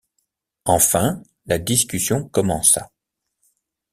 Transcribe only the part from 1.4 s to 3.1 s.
la discussion commença.